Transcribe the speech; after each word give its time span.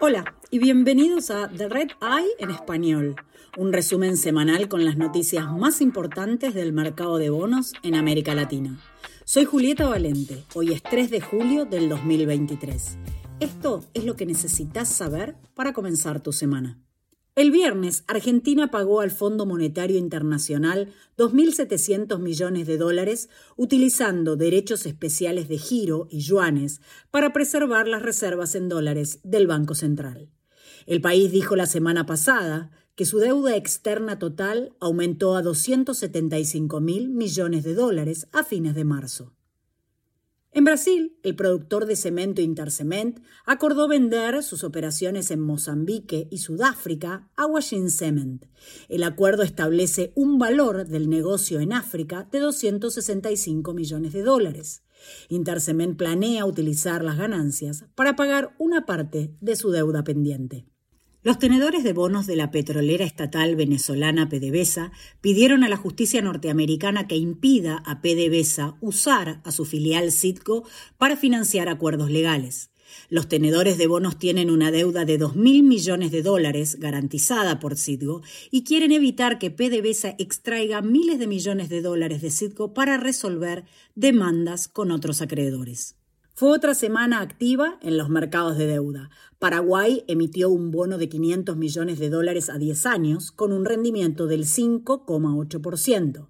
Hola 0.00 0.24
y 0.50 0.58
bienvenidos 0.58 1.30
a 1.30 1.48
The 1.48 1.68
Red 1.68 1.90
Eye 2.00 2.30
en 2.38 2.50
español, 2.50 3.16
un 3.56 3.72
resumen 3.72 4.16
semanal 4.16 4.68
con 4.68 4.84
las 4.84 4.96
noticias 4.96 5.50
más 5.50 5.80
importantes 5.80 6.54
del 6.54 6.72
mercado 6.72 7.18
de 7.18 7.30
bonos 7.30 7.74
en 7.82 7.94
América 7.94 8.34
Latina. 8.34 8.78
Soy 9.24 9.44
Julieta 9.44 9.88
Valente, 9.88 10.44
hoy 10.54 10.72
es 10.72 10.82
3 10.82 11.10
de 11.10 11.20
julio 11.20 11.66
del 11.66 11.88
2023. 11.88 12.98
Esto 13.40 13.84
es 13.94 14.04
lo 14.04 14.16
que 14.16 14.26
necesitas 14.26 14.88
saber 14.88 15.36
para 15.54 15.72
comenzar 15.72 16.20
tu 16.20 16.32
semana. 16.32 16.78
El 17.40 17.52
viernes, 17.52 18.04
Argentina 18.06 18.70
pagó 18.70 19.00
al 19.00 19.10
Fondo 19.10 19.46
Monetario 19.46 19.96
Internacional 19.96 20.92
2.700 21.16 22.18
millones 22.18 22.66
de 22.66 22.76
dólares 22.76 23.30
utilizando 23.56 24.36
derechos 24.36 24.84
especiales 24.84 25.48
de 25.48 25.56
giro 25.56 26.06
y 26.10 26.18
yuanes 26.18 26.82
para 27.10 27.32
preservar 27.32 27.88
las 27.88 28.02
reservas 28.02 28.54
en 28.56 28.68
dólares 28.68 29.20
del 29.22 29.46
Banco 29.46 29.74
Central. 29.74 30.28
El 30.84 31.00
país 31.00 31.32
dijo 31.32 31.56
la 31.56 31.64
semana 31.64 32.04
pasada 32.04 32.72
que 32.94 33.06
su 33.06 33.20
deuda 33.20 33.56
externa 33.56 34.18
total 34.18 34.76
aumentó 34.78 35.34
a 35.34 35.40
275 35.40 36.78
mil 36.82 37.08
millones 37.08 37.64
de 37.64 37.72
dólares 37.72 38.28
a 38.32 38.44
fines 38.44 38.74
de 38.74 38.84
marzo. 38.84 39.32
En 40.52 40.64
Brasil, 40.64 41.16
el 41.22 41.36
productor 41.36 41.86
de 41.86 41.94
cemento 41.94 42.40
Intercement 42.42 43.20
acordó 43.46 43.86
vender 43.86 44.42
sus 44.42 44.64
operaciones 44.64 45.30
en 45.30 45.38
Mozambique 45.38 46.26
y 46.28 46.38
Sudáfrica 46.38 47.30
a 47.36 47.46
Washington 47.46 47.90
Cement. 47.90 48.46
El 48.88 49.04
acuerdo 49.04 49.44
establece 49.44 50.12
un 50.16 50.40
valor 50.40 50.88
del 50.88 51.08
negocio 51.08 51.60
en 51.60 51.72
África 51.72 52.28
de 52.32 52.40
265 52.40 53.72
millones 53.74 54.12
de 54.12 54.22
dólares. 54.22 54.82
Intercement 55.28 55.96
planea 55.96 56.44
utilizar 56.44 57.04
las 57.04 57.16
ganancias 57.16 57.84
para 57.94 58.16
pagar 58.16 58.56
una 58.58 58.86
parte 58.86 59.36
de 59.40 59.54
su 59.54 59.70
deuda 59.70 60.02
pendiente. 60.02 60.66
Los 61.22 61.38
tenedores 61.38 61.84
de 61.84 61.92
bonos 61.92 62.26
de 62.26 62.34
la 62.34 62.50
petrolera 62.50 63.04
estatal 63.04 63.54
venezolana 63.54 64.30
PDVSA 64.30 64.90
pidieron 65.20 65.62
a 65.64 65.68
la 65.68 65.76
justicia 65.76 66.22
norteamericana 66.22 67.06
que 67.06 67.16
impida 67.16 67.82
a 67.84 68.00
PDVSA 68.00 68.78
usar 68.80 69.42
a 69.44 69.52
su 69.52 69.66
filial 69.66 70.12
Citgo 70.12 70.64
para 70.96 71.18
financiar 71.18 71.68
acuerdos 71.68 72.10
legales. 72.10 72.70
Los 73.10 73.28
tenedores 73.28 73.76
de 73.76 73.86
bonos 73.86 74.18
tienen 74.18 74.48
una 74.48 74.70
deuda 74.70 75.04
de 75.04 75.20
2.000 75.20 75.62
millones 75.62 76.10
de 76.10 76.22
dólares 76.22 76.78
garantizada 76.80 77.60
por 77.60 77.76
Citgo 77.76 78.22
y 78.50 78.64
quieren 78.64 78.90
evitar 78.90 79.38
que 79.38 79.50
PDVSA 79.50 80.14
extraiga 80.18 80.80
miles 80.80 81.18
de 81.18 81.26
millones 81.26 81.68
de 81.68 81.82
dólares 81.82 82.22
de 82.22 82.30
Citgo 82.30 82.72
para 82.72 82.96
resolver 82.96 83.66
demandas 83.94 84.68
con 84.68 84.90
otros 84.90 85.20
acreedores. 85.20 85.99
Fue 86.34 86.50
otra 86.50 86.74
semana 86.74 87.20
activa 87.20 87.78
en 87.82 87.98
los 87.98 88.08
mercados 88.08 88.56
de 88.56 88.66
deuda. 88.66 89.10
Paraguay 89.38 90.04
emitió 90.06 90.48
un 90.50 90.70
bono 90.70 90.96
de 90.96 91.08
500 91.08 91.56
millones 91.56 91.98
de 91.98 92.08
dólares 92.08 92.48
a 92.48 92.58
10 92.58 92.86
años 92.86 93.30
con 93.30 93.52
un 93.52 93.64
rendimiento 93.64 94.26
del 94.26 94.44
5,8%. 94.44 96.28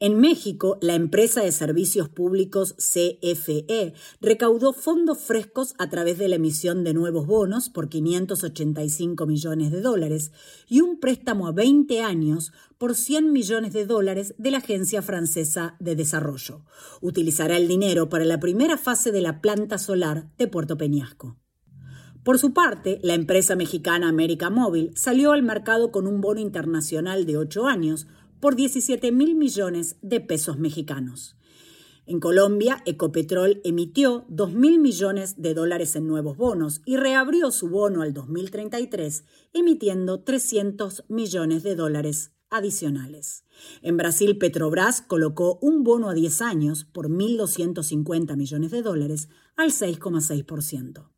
En 0.00 0.18
México, 0.18 0.76
la 0.82 0.96
empresa 0.96 1.42
de 1.42 1.52
servicios 1.52 2.08
públicos 2.08 2.74
CFE 2.78 3.94
recaudó 4.20 4.72
fondos 4.72 5.18
frescos 5.18 5.74
a 5.78 5.88
través 5.88 6.18
de 6.18 6.26
la 6.26 6.34
emisión 6.34 6.82
de 6.82 6.92
nuevos 6.92 7.28
bonos 7.28 7.70
por 7.70 7.88
585 7.88 9.24
millones 9.24 9.70
de 9.70 9.80
dólares 9.80 10.32
y 10.68 10.80
un 10.80 10.98
préstamo 10.98 11.46
a 11.46 11.52
20 11.52 12.02
años 12.02 12.52
por 12.76 12.96
100 12.96 13.30
millones 13.32 13.72
de 13.72 13.86
dólares 13.86 14.34
de 14.36 14.50
la 14.50 14.58
Agencia 14.58 15.00
Francesa 15.00 15.76
de 15.78 15.94
Desarrollo. 15.94 16.64
Utilizará 17.00 17.56
el 17.56 17.68
dinero 17.68 18.08
para 18.08 18.24
la 18.24 18.40
primera 18.40 18.76
fase 18.76 19.12
de 19.12 19.20
la 19.20 19.40
planta 19.40 19.78
solar 19.78 20.28
de 20.38 20.48
Puerto 20.48 20.76
Peñasco. 20.76 21.38
Por 22.24 22.38
su 22.38 22.54
parte, 22.54 22.98
la 23.02 23.12
empresa 23.12 23.54
mexicana 23.54 24.08
América 24.08 24.48
Móvil 24.48 24.92
salió 24.96 25.32
al 25.32 25.42
mercado 25.42 25.92
con 25.92 26.06
un 26.06 26.22
bono 26.22 26.40
internacional 26.40 27.26
de 27.26 27.36
8 27.36 27.66
años 27.66 28.06
por 28.44 28.56
17 28.56 29.10
mil 29.10 29.36
millones 29.36 29.96
de 30.02 30.20
pesos 30.20 30.58
mexicanos. 30.58 31.34
En 32.04 32.20
Colombia, 32.20 32.82
Ecopetrol 32.84 33.62
emitió 33.64 34.26
2 34.28 34.52
mil 34.52 34.80
millones 34.80 35.40
de 35.40 35.54
dólares 35.54 35.96
en 35.96 36.06
nuevos 36.06 36.36
bonos 36.36 36.82
y 36.84 36.98
reabrió 36.98 37.50
su 37.50 37.70
bono 37.70 38.02
al 38.02 38.12
2033, 38.12 39.24
emitiendo 39.54 40.24
300 40.24 41.04
millones 41.08 41.62
de 41.62 41.74
dólares 41.74 42.32
adicionales. 42.50 43.44
En 43.80 43.96
Brasil, 43.96 44.36
Petrobras 44.36 45.00
colocó 45.00 45.58
un 45.62 45.82
bono 45.82 46.10
a 46.10 46.12
10 46.12 46.42
años 46.42 46.84
por 46.84 47.08
1.250 47.08 48.36
millones 48.36 48.70
de 48.72 48.82
dólares 48.82 49.30
al 49.56 49.70
6,6%. 49.70 51.08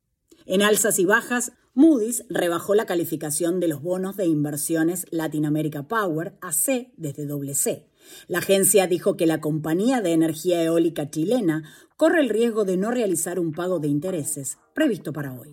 En 0.44 0.62
alzas 0.62 1.00
y 1.00 1.06
bajas, 1.06 1.50
Moody's 1.76 2.24
rebajó 2.30 2.74
la 2.74 2.86
calificación 2.86 3.60
de 3.60 3.68
los 3.68 3.82
bonos 3.82 4.16
de 4.16 4.24
inversiones 4.24 5.04
Latin 5.10 5.44
America 5.44 5.86
Power 5.86 6.32
a 6.40 6.50
C 6.50 6.90
desde 6.96 7.26
C. 7.54 7.86
La 8.28 8.38
agencia 8.38 8.86
dijo 8.86 9.18
que 9.18 9.26
la 9.26 9.42
compañía 9.42 10.00
de 10.00 10.12
energía 10.12 10.62
eólica 10.62 11.10
chilena 11.10 11.70
corre 11.98 12.20
el 12.20 12.30
riesgo 12.30 12.64
de 12.64 12.78
no 12.78 12.90
realizar 12.92 13.38
un 13.38 13.52
pago 13.52 13.78
de 13.78 13.88
intereses 13.88 14.56
previsto 14.74 15.12
para 15.12 15.34
hoy. 15.34 15.52